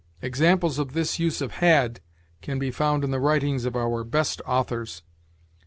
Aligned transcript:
Examples 0.23 0.79
of 0.79 0.93
this 0.93 1.19
use 1.19 1.41
of 1.41 1.51
had 1.61 1.99
can 2.41 2.57
be 2.57 2.71
found 2.71 3.03
in 3.03 3.11
the 3.11 3.19
writings 3.19 3.65
of 3.65 3.75
our 3.75 4.03
best 4.03 4.41
authors. 4.47 5.03